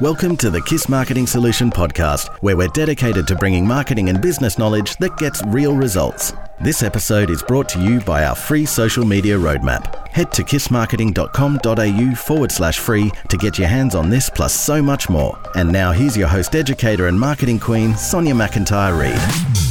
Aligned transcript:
Welcome 0.00 0.36
to 0.38 0.50
the 0.50 0.60
KISS 0.60 0.88
Marketing 0.88 1.24
Solution 1.24 1.70
podcast, 1.70 2.26
where 2.42 2.56
we're 2.56 2.66
dedicated 2.66 3.28
to 3.28 3.36
bringing 3.36 3.64
marketing 3.64 4.08
and 4.08 4.20
business 4.20 4.58
knowledge 4.58 4.96
that 4.96 5.16
gets 5.18 5.40
real 5.44 5.76
results. 5.76 6.32
This 6.60 6.82
episode 6.82 7.30
is 7.30 7.44
brought 7.44 7.68
to 7.68 7.80
you 7.80 8.00
by 8.00 8.24
our 8.24 8.34
free 8.34 8.66
social 8.66 9.04
media 9.04 9.38
roadmap. 9.38 10.08
Head 10.08 10.32
to 10.32 10.42
kissmarketing.com.au 10.42 12.14
forward 12.16 12.50
slash 12.50 12.80
free 12.80 13.12
to 13.28 13.36
get 13.36 13.56
your 13.56 13.68
hands 13.68 13.94
on 13.94 14.10
this 14.10 14.28
plus 14.28 14.52
so 14.52 14.82
much 14.82 15.08
more. 15.08 15.38
And 15.54 15.70
now 15.70 15.92
here's 15.92 16.16
your 16.16 16.26
host, 16.26 16.56
educator, 16.56 17.06
and 17.06 17.18
marketing 17.18 17.60
queen, 17.60 17.96
Sonia 17.96 18.34
McIntyre 18.34 18.98
Reid. 18.98 19.63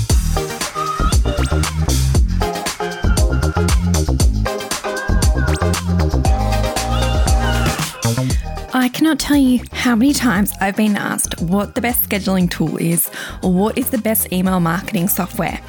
Cannot 9.13 9.27
tell 9.27 9.37
you 9.37 9.63
how 9.71 9.95
many 9.95 10.11
times 10.11 10.51
I've 10.59 10.75
been 10.75 10.95
asked 10.95 11.39
what 11.39 11.75
the 11.75 11.81
best 11.81 12.09
scheduling 12.09 12.49
tool 12.49 12.77
is 12.77 13.11
or 13.43 13.53
what 13.53 13.77
is 13.77 13.91
the 13.91 13.99
best 13.99 14.33
email 14.33 14.59
marketing 14.59 15.07
software. 15.07 15.59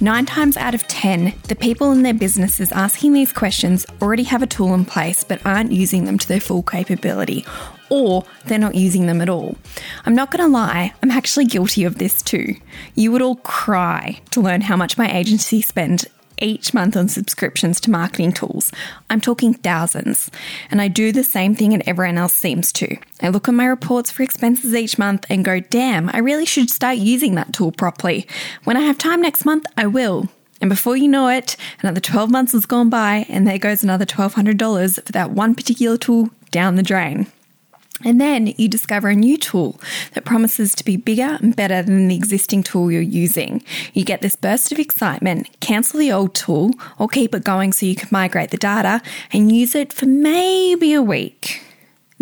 Nine 0.00 0.24
times 0.24 0.56
out 0.56 0.74
of 0.74 0.88
10, 0.88 1.34
the 1.48 1.54
people 1.54 1.92
in 1.92 2.02
their 2.02 2.14
businesses 2.14 2.72
asking 2.72 3.12
these 3.12 3.30
questions 3.30 3.84
already 4.00 4.22
have 4.22 4.42
a 4.42 4.46
tool 4.46 4.72
in 4.72 4.86
place 4.86 5.22
but 5.22 5.44
aren't 5.44 5.70
using 5.70 6.06
them 6.06 6.16
to 6.16 6.26
their 6.26 6.40
full 6.40 6.62
capability, 6.62 7.44
or 7.90 8.24
they're 8.46 8.58
not 8.58 8.74
using 8.74 9.06
them 9.06 9.20
at 9.20 9.28
all. 9.28 9.58
I'm 10.06 10.14
not 10.14 10.32
to 10.32 10.48
lie, 10.48 10.94
I'm 11.02 11.10
actually 11.10 11.44
guilty 11.44 11.84
of 11.84 11.98
this 11.98 12.22
too. 12.22 12.54
You 12.94 13.12
would 13.12 13.20
all 13.20 13.36
cry 13.36 14.22
to 14.30 14.40
learn 14.40 14.62
how 14.62 14.76
much 14.76 14.96
my 14.96 15.14
agency 15.14 15.60
spend 15.60 16.06
each 16.44 16.74
month 16.74 16.96
on 16.96 17.08
subscriptions 17.08 17.80
to 17.80 17.90
marketing 17.90 18.32
tools. 18.32 18.70
I'm 19.10 19.20
talking 19.20 19.54
thousands. 19.54 20.30
And 20.70 20.80
I 20.80 20.88
do 20.88 21.10
the 21.10 21.24
same 21.24 21.54
thing, 21.54 21.72
and 21.72 21.82
everyone 21.86 22.18
else 22.18 22.34
seems 22.34 22.72
to. 22.74 22.96
I 23.20 23.28
look 23.28 23.48
at 23.48 23.54
my 23.54 23.66
reports 23.66 24.10
for 24.10 24.22
expenses 24.22 24.74
each 24.74 24.98
month 24.98 25.26
and 25.28 25.44
go, 25.44 25.60
damn, 25.60 26.10
I 26.10 26.18
really 26.18 26.46
should 26.46 26.70
start 26.70 26.98
using 26.98 27.34
that 27.34 27.52
tool 27.52 27.72
properly. 27.72 28.26
When 28.64 28.76
I 28.76 28.80
have 28.80 28.98
time 28.98 29.22
next 29.22 29.44
month, 29.44 29.66
I 29.76 29.86
will. 29.86 30.28
And 30.60 30.70
before 30.70 30.96
you 30.96 31.08
know 31.08 31.28
it, 31.28 31.56
another 31.82 32.00
12 32.00 32.30
months 32.30 32.52
has 32.52 32.66
gone 32.66 32.88
by, 32.88 33.26
and 33.28 33.46
there 33.46 33.58
goes 33.58 33.82
another 33.82 34.06
$1,200 34.06 35.04
for 35.04 35.12
that 35.12 35.30
one 35.30 35.54
particular 35.54 35.96
tool 35.96 36.30
down 36.50 36.76
the 36.76 36.82
drain. 36.82 37.26
And 38.04 38.20
then 38.20 38.54
you 38.58 38.68
discover 38.68 39.08
a 39.08 39.14
new 39.14 39.36
tool 39.36 39.80
that 40.12 40.24
promises 40.24 40.74
to 40.74 40.84
be 40.84 40.96
bigger 40.96 41.38
and 41.40 41.56
better 41.56 41.82
than 41.82 42.08
the 42.08 42.16
existing 42.16 42.62
tool 42.62 42.92
you're 42.92 43.02
using. 43.02 43.64
You 43.94 44.04
get 44.04 44.20
this 44.20 44.36
burst 44.36 44.70
of 44.70 44.78
excitement, 44.78 45.48
cancel 45.60 45.98
the 45.98 46.12
old 46.12 46.34
tool, 46.34 46.72
or 46.98 47.08
keep 47.08 47.34
it 47.34 47.44
going 47.44 47.72
so 47.72 47.86
you 47.86 47.96
can 47.96 48.08
migrate 48.12 48.50
the 48.50 48.56
data 48.56 49.00
and 49.32 49.50
use 49.50 49.74
it 49.74 49.92
for 49.92 50.06
maybe 50.06 50.92
a 50.92 51.02
week. 51.02 51.63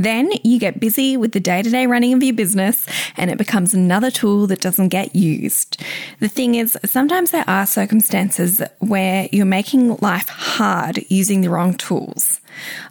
Then 0.03 0.33
you 0.43 0.59
get 0.59 0.81
busy 0.81 1.17
with 1.17 1.31
the 1.31 1.39
day 1.39 1.63
to 1.63 1.71
day 1.71 1.87
running 1.87 2.13
of 2.13 2.23
your 2.25 2.35
business 2.35 2.87
and 3.17 3.31
it 3.31 3.39
becomes 3.39 3.73
another 3.73 4.11
tool 4.11 4.49
that 4.49 4.61
doesn't 4.61 4.89
get 4.89 5.15
used. 5.15 5.81
The 6.19 6.27
thing 6.27 6.57
is, 6.57 6.77
sometimes 6.85 7.31
there 7.31 7.45
are 7.47 7.67
circumstances 7.67 8.61
where 8.81 9.29
you're 9.31 9.47
making 9.47 9.97
life 9.99 10.29
hard 10.29 11.05
using 11.09 11.43
the 11.43 11.51
wrong 11.51 11.75
tools. 11.75 12.41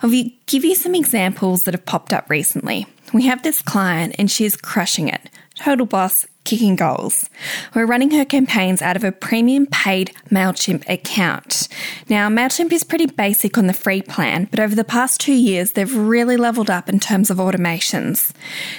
I'll 0.01 0.09
give 0.09 0.63
you 0.63 0.73
some 0.73 0.95
examples 0.95 1.63
that 1.63 1.73
have 1.73 1.85
popped 1.85 2.13
up 2.13 2.29
recently. 2.29 2.87
We 3.13 3.25
have 3.25 3.43
this 3.43 3.61
client 3.61 4.15
and 4.17 4.31
she's 4.31 4.55
crushing 4.55 5.09
it. 5.09 5.29
Total 5.63 5.85
boss, 5.85 6.25
kicking 6.43 6.75
goals. 6.75 7.29
We're 7.75 7.85
running 7.85 8.09
her 8.11 8.25
campaigns 8.25 8.81
out 8.81 8.95
of 8.95 9.03
a 9.03 9.11
premium 9.11 9.67
paid 9.67 10.11
MailChimp 10.31 10.89
account. 10.89 11.67
Now, 12.09 12.29
MailChimp 12.29 12.71
is 12.71 12.83
pretty 12.83 13.05
basic 13.05 13.59
on 13.59 13.67
the 13.67 13.73
free 13.73 14.01
plan, 14.01 14.47
but 14.49 14.59
over 14.59 14.73
the 14.73 14.83
past 14.83 15.21
two 15.21 15.35
years, 15.35 15.73
they've 15.73 15.95
really 15.95 16.35
leveled 16.35 16.71
up 16.71 16.89
in 16.89 16.99
terms 16.99 17.29
of 17.29 17.37
automations. 17.37 18.31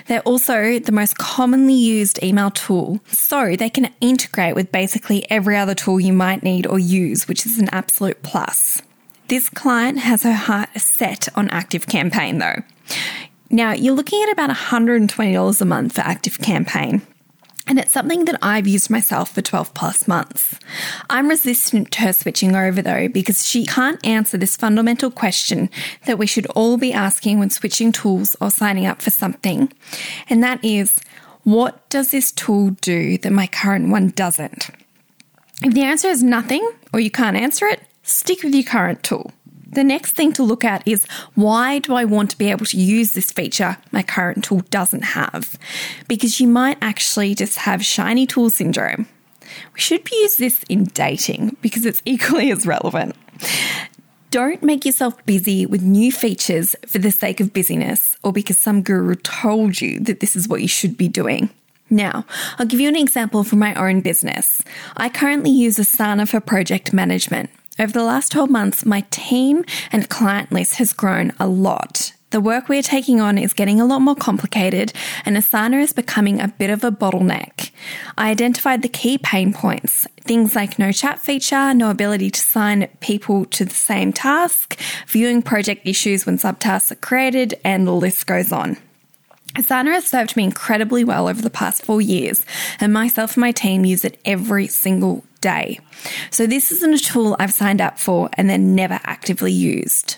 They're 0.08 0.22
also 0.22 0.80
the 0.80 0.90
most 0.90 1.18
commonly 1.18 1.74
used 1.74 2.20
email 2.20 2.50
tool, 2.50 2.98
so 3.06 3.54
they 3.54 3.70
can 3.70 3.94
integrate 4.00 4.56
with 4.56 4.72
basically 4.72 5.24
every 5.30 5.56
other 5.56 5.76
tool 5.76 6.00
you 6.00 6.12
might 6.12 6.42
need 6.42 6.66
or 6.66 6.80
use, 6.80 7.28
which 7.28 7.46
is 7.46 7.58
an 7.58 7.68
absolute 7.70 8.24
plus. 8.24 8.82
This 9.28 9.48
client 9.48 10.00
has 10.00 10.24
her 10.24 10.32
heart 10.32 10.70
set 10.78 11.28
on 11.36 11.48
Active 11.50 11.86
Campaign 11.86 12.38
though. 12.38 12.62
Now, 13.54 13.72
you're 13.72 13.94
looking 13.94 14.22
at 14.22 14.32
about 14.32 14.48
$120 14.48 15.60
a 15.60 15.64
month 15.66 15.94
for 15.94 16.00
Active 16.00 16.38
Campaign. 16.38 17.02
And 17.66 17.78
it's 17.78 17.92
something 17.92 18.24
that 18.24 18.38
I've 18.40 18.66
used 18.66 18.88
myself 18.88 19.32
for 19.34 19.42
12 19.42 19.74
plus 19.74 20.08
months. 20.08 20.58
I'm 21.10 21.28
resistant 21.28 21.90
to 21.92 22.00
her 22.00 22.12
switching 22.14 22.56
over 22.56 22.80
though, 22.80 23.08
because 23.08 23.46
she 23.46 23.66
can't 23.66 24.04
answer 24.04 24.38
this 24.38 24.56
fundamental 24.56 25.10
question 25.10 25.68
that 26.06 26.18
we 26.18 26.26
should 26.26 26.46
all 26.46 26.78
be 26.78 26.94
asking 26.94 27.38
when 27.38 27.50
switching 27.50 27.92
tools 27.92 28.34
or 28.40 28.50
signing 28.50 28.86
up 28.86 29.02
for 29.02 29.10
something. 29.10 29.70
And 30.30 30.42
that 30.42 30.64
is, 30.64 30.98
what 31.44 31.88
does 31.90 32.10
this 32.10 32.32
tool 32.32 32.70
do 32.80 33.18
that 33.18 33.32
my 33.32 33.46
current 33.46 33.90
one 33.90 34.08
doesn't? 34.08 34.70
If 35.62 35.74
the 35.74 35.82
answer 35.82 36.08
is 36.08 36.22
nothing, 36.22 36.68
or 36.94 37.00
you 37.00 37.10
can't 37.10 37.36
answer 37.36 37.66
it, 37.66 37.82
stick 38.02 38.42
with 38.42 38.54
your 38.54 38.64
current 38.64 39.02
tool. 39.04 39.30
The 39.72 39.84
next 39.84 40.12
thing 40.12 40.32
to 40.34 40.42
look 40.42 40.64
at 40.64 40.86
is 40.86 41.06
why 41.34 41.78
do 41.78 41.94
I 41.94 42.04
want 42.04 42.30
to 42.30 42.38
be 42.38 42.50
able 42.50 42.66
to 42.66 42.76
use 42.76 43.12
this 43.12 43.32
feature 43.32 43.78
my 43.90 44.02
current 44.02 44.44
tool 44.44 44.60
doesn't 44.70 45.02
have? 45.02 45.58
Because 46.08 46.40
you 46.40 46.46
might 46.46 46.78
actually 46.82 47.34
just 47.34 47.58
have 47.58 47.84
shiny 47.84 48.26
tool 48.26 48.50
syndrome. 48.50 49.06
We 49.74 49.80
should 49.80 50.10
use 50.10 50.36
this 50.36 50.62
in 50.68 50.84
dating 50.84 51.56
because 51.62 51.86
it's 51.86 52.02
equally 52.06 52.50
as 52.50 52.66
relevant. 52.66 53.16
Don't 54.30 54.62
make 54.62 54.86
yourself 54.86 55.24
busy 55.26 55.66
with 55.66 55.82
new 55.82 56.10
features 56.10 56.74
for 56.86 56.98
the 56.98 57.10
sake 57.10 57.40
of 57.40 57.52
busyness 57.52 58.16
or 58.22 58.32
because 58.32 58.58
some 58.58 58.82
guru 58.82 59.14
told 59.14 59.80
you 59.80 60.00
that 60.00 60.20
this 60.20 60.36
is 60.36 60.48
what 60.48 60.62
you 60.62 60.68
should 60.68 60.96
be 60.96 61.08
doing. 61.08 61.50
Now, 61.90 62.24
I'll 62.58 62.64
give 62.64 62.80
you 62.80 62.88
an 62.88 62.96
example 62.96 63.44
from 63.44 63.58
my 63.58 63.74
own 63.74 64.00
business. 64.00 64.62
I 64.96 65.10
currently 65.10 65.50
use 65.50 65.76
Asana 65.76 66.26
for 66.26 66.40
project 66.40 66.94
management. 66.94 67.50
Over 67.82 67.92
the 67.92 68.04
last 68.04 68.30
12 68.30 68.48
months, 68.48 68.86
my 68.86 69.00
team 69.10 69.64
and 69.90 70.08
client 70.08 70.52
list 70.52 70.76
has 70.76 70.92
grown 70.92 71.32
a 71.40 71.48
lot. 71.48 72.12
The 72.30 72.40
work 72.40 72.68
we're 72.68 72.80
taking 72.80 73.20
on 73.20 73.38
is 73.38 73.52
getting 73.52 73.80
a 73.80 73.84
lot 73.84 74.02
more 74.02 74.14
complicated, 74.14 74.92
and 75.26 75.36
Asana 75.36 75.82
is 75.82 75.92
becoming 75.92 76.40
a 76.40 76.46
bit 76.46 76.70
of 76.70 76.84
a 76.84 76.92
bottleneck. 76.92 77.72
I 78.16 78.30
identified 78.30 78.82
the 78.82 78.88
key 78.88 79.18
pain 79.18 79.52
points 79.52 80.06
things 80.20 80.54
like 80.54 80.78
no 80.78 80.92
chat 80.92 81.18
feature, 81.18 81.74
no 81.74 81.90
ability 81.90 82.30
to 82.30 82.40
sign 82.40 82.86
people 83.00 83.46
to 83.46 83.64
the 83.64 83.74
same 83.74 84.12
task, 84.12 84.78
viewing 85.08 85.42
project 85.42 85.84
issues 85.84 86.24
when 86.24 86.38
subtasks 86.38 86.92
are 86.92 86.94
created, 86.94 87.58
and 87.64 87.84
the 87.84 87.92
list 87.92 88.28
goes 88.28 88.52
on. 88.52 88.76
Asana 89.54 89.88
has 89.94 90.06
served 90.06 90.36
me 90.36 90.44
incredibly 90.44 91.02
well 91.02 91.26
over 91.26 91.42
the 91.42 91.50
past 91.50 91.84
four 91.84 92.00
years, 92.00 92.46
and 92.78 92.92
myself 92.92 93.34
and 93.34 93.40
my 93.40 93.50
team 93.50 93.84
use 93.84 94.04
it 94.04 94.20
every 94.24 94.68
single 94.68 95.24
day. 95.42 95.78
So, 96.30 96.46
this 96.46 96.72
isn't 96.72 96.94
a 96.94 96.98
tool 96.98 97.36
I've 97.38 97.52
signed 97.52 97.82
up 97.82 97.98
for 97.98 98.30
and 98.34 98.48
then 98.48 98.74
never 98.74 98.98
actively 99.04 99.52
used. 99.52 100.16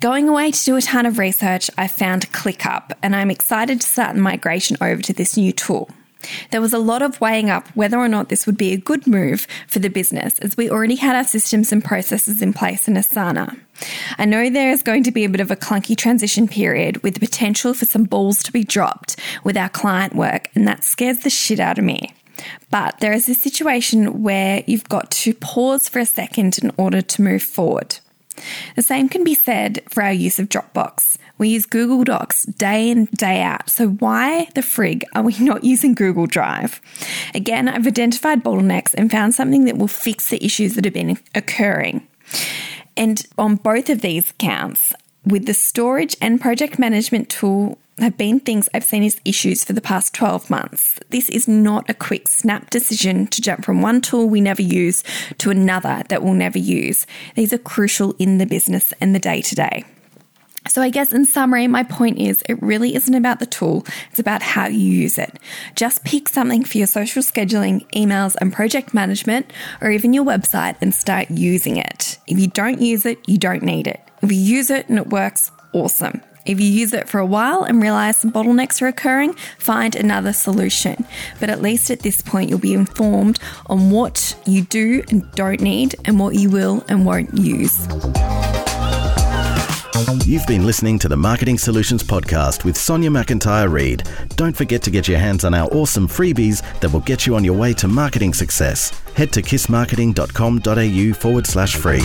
Going 0.00 0.28
away 0.28 0.50
to 0.50 0.64
do 0.64 0.76
a 0.76 0.82
ton 0.82 1.06
of 1.06 1.18
research, 1.18 1.70
I 1.78 1.88
found 1.88 2.30
ClickUp, 2.32 2.92
and 3.02 3.16
I'm 3.16 3.30
excited 3.30 3.80
to 3.80 3.86
start 3.86 4.14
the 4.14 4.20
migration 4.20 4.76
over 4.82 5.00
to 5.00 5.12
this 5.14 5.38
new 5.38 5.52
tool. 5.52 5.88
There 6.50 6.60
was 6.60 6.72
a 6.72 6.78
lot 6.78 7.02
of 7.02 7.20
weighing 7.20 7.50
up 7.50 7.68
whether 7.68 7.98
or 7.98 8.08
not 8.08 8.28
this 8.28 8.46
would 8.46 8.56
be 8.56 8.72
a 8.72 8.76
good 8.76 9.06
move 9.06 9.46
for 9.68 9.78
the 9.78 9.88
business, 9.88 10.38
as 10.40 10.56
we 10.56 10.70
already 10.70 10.96
had 10.96 11.16
our 11.16 11.24
systems 11.24 11.72
and 11.72 11.84
processes 11.84 12.42
in 12.42 12.52
place 12.52 12.88
in 12.88 12.94
Asana. 12.94 13.58
I 14.18 14.24
know 14.24 14.50
there 14.50 14.70
is 14.70 14.82
going 14.82 15.04
to 15.04 15.12
be 15.12 15.24
a 15.24 15.28
bit 15.28 15.40
of 15.40 15.50
a 15.50 15.56
clunky 15.56 15.96
transition 15.96 16.48
period 16.48 17.02
with 17.02 17.14
the 17.14 17.20
potential 17.20 17.74
for 17.74 17.84
some 17.84 18.04
balls 18.04 18.42
to 18.44 18.52
be 18.52 18.64
dropped 18.64 19.16
with 19.44 19.56
our 19.56 19.68
client 19.68 20.14
work, 20.14 20.48
and 20.54 20.66
that 20.66 20.84
scares 20.84 21.20
the 21.20 21.30
shit 21.30 21.60
out 21.60 21.78
of 21.78 21.84
me. 21.84 22.12
But 22.70 23.00
there 23.00 23.12
is 23.12 23.28
a 23.28 23.34
situation 23.34 24.22
where 24.22 24.62
you've 24.66 24.88
got 24.88 25.10
to 25.12 25.34
pause 25.34 25.88
for 25.88 25.98
a 25.98 26.06
second 26.06 26.58
in 26.58 26.72
order 26.76 27.02
to 27.02 27.22
move 27.22 27.42
forward. 27.42 27.98
The 28.74 28.82
same 28.82 29.08
can 29.08 29.24
be 29.24 29.34
said 29.34 29.82
for 29.88 30.02
our 30.02 30.12
use 30.12 30.38
of 30.38 30.48
Dropbox. 30.48 31.16
We 31.38 31.48
use 31.48 31.66
Google 31.66 32.04
Docs 32.04 32.44
day 32.44 32.90
in, 32.90 33.06
day 33.06 33.42
out, 33.42 33.70
so 33.70 33.88
why 33.88 34.48
the 34.54 34.60
frig 34.60 35.02
are 35.14 35.22
we 35.22 35.36
not 35.40 35.64
using 35.64 35.94
Google 35.94 36.26
Drive? 36.26 36.80
Again, 37.34 37.68
I've 37.68 37.86
identified 37.86 38.44
bottlenecks 38.44 38.94
and 38.94 39.10
found 39.10 39.34
something 39.34 39.64
that 39.64 39.78
will 39.78 39.88
fix 39.88 40.28
the 40.28 40.44
issues 40.44 40.74
that 40.74 40.84
have 40.84 40.94
been 40.94 41.18
occurring. 41.34 42.06
And 42.96 43.26
on 43.36 43.56
both 43.56 43.90
of 43.90 44.00
these 44.00 44.30
accounts, 44.30 44.94
with 45.24 45.46
the 45.46 45.54
storage 45.54 46.16
and 46.20 46.40
project 46.40 46.78
management 46.78 47.28
tool 47.28 47.78
have 47.98 48.18
been 48.18 48.40
things 48.40 48.68
I've 48.74 48.84
seen 48.84 49.02
as 49.04 49.20
issues 49.24 49.64
for 49.64 49.72
the 49.72 49.80
past 49.80 50.12
12 50.14 50.50
months. 50.50 51.00
This 51.08 51.28
is 51.30 51.48
not 51.48 51.88
a 51.88 51.94
quick 51.94 52.28
snap 52.28 52.68
decision 52.70 53.26
to 53.28 53.40
jump 53.40 53.64
from 53.64 53.80
one 53.80 54.00
tool 54.00 54.28
we 54.28 54.40
never 54.40 54.62
use 54.62 55.02
to 55.38 55.50
another 55.50 56.02
that 56.08 56.22
we'll 56.22 56.34
never 56.34 56.58
use. 56.58 57.06
These 57.34 57.52
are 57.52 57.58
crucial 57.58 58.14
in 58.18 58.38
the 58.38 58.46
business 58.46 58.92
and 59.00 59.14
the 59.14 59.18
day 59.18 59.40
to 59.42 59.54
day. 59.54 59.84
So, 60.68 60.82
I 60.82 60.90
guess 60.90 61.12
in 61.12 61.24
summary, 61.26 61.68
my 61.68 61.84
point 61.84 62.18
is 62.18 62.42
it 62.48 62.60
really 62.60 62.96
isn't 62.96 63.14
about 63.14 63.38
the 63.38 63.46
tool, 63.46 63.86
it's 64.10 64.18
about 64.18 64.42
how 64.42 64.66
you 64.66 64.78
use 64.78 65.16
it. 65.16 65.38
Just 65.76 66.04
pick 66.04 66.28
something 66.28 66.64
for 66.64 66.78
your 66.78 66.88
social 66.88 67.22
scheduling, 67.22 67.88
emails, 67.92 68.34
and 68.40 68.52
project 68.52 68.92
management, 68.92 69.52
or 69.80 69.90
even 69.90 70.12
your 70.12 70.24
website 70.24 70.76
and 70.80 70.92
start 70.92 71.30
using 71.30 71.76
it. 71.76 72.18
If 72.26 72.40
you 72.40 72.48
don't 72.48 72.80
use 72.80 73.06
it, 73.06 73.20
you 73.28 73.38
don't 73.38 73.62
need 73.62 73.86
it. 73.86 74.00
If 74.22 74.32
you 74.32 74.38
use 74.38 74.70
it 74.70 74.88
and 74.88 74.98
it 74.98 75.06
works, 75.06 75.52
awesome. 75.72 76.20
If 76.46 76.60
you 76.60 76.68
use 76.68 76.92
it 76.92 77.08
for 77.08 77.18
a 77.18 77.26
while 77.26 77.64
and 77.64 77.82
realize 77.82 78.18
some 78.18 78.32
bottlenecks 78.32 78.80
are 78.80 78.86
occurring, 78.86 79.34
find 79.58 79.96
another 79.96 80.32
solution. 80.32 81.04
But 81.40 81.50
at 81.50 81.60
least 81.60 81.90
at 81.90 82.00
this 82.00 82.22
point, 82.22 82.50
you'll 82.50 82.60
be 82.60 82.74
informed 82.74 83.40
on 83.66 83.90
what 83.90 84.36
you 84.46 84.62
do 84.62 85.02
and 85.10 85.30
don't 85.32 85.60
need 85.60 85.96
and 86.04 86.20
what 86.20 86.36
you 86.36 86.48
will 86.48 86.84
and 86.88 87.04
won't 87.04 87.36
use. 87.36 87.86
You've 90.24 90.46
been 90.46 90.66
listening 90.66 90.98
to 91.00 91.08
the 91.08 91.16
Marketing 91.16 91.58
Solutions 91.58 92.02
Podcast 92.02 92.64
with 92.64 92.76
Sonia 92.76 93.10
McIntyre 93.10 93.70
Reid. 93.70 94.02
Don't 94.36 94.56
forget 94.56 94.82
to 94.82 94.90
get 94.90 95.08
your 95.08 95.18
hands 95.18 95.44
on 95.44 95.54
our 95.54 95.68
awesome 95.72 96.06
freebies 96.06 96.62
that 96.80 96.92
will 96.92 97.00
get 97.00 97.26
you 97.26 97.34
on 97.34 97.44
your 97.44 97.56
way 97.56 97.72
to 97.74 97.88
marketing 97.88 98.34
success. 98.34 98.90
Head 99.14 99.32
to 99.32 99.42
kissmarketing.com.au 99.42 101.14
forward 101.14 101.46
slash 101.46 101.76
free. 101.76 102.02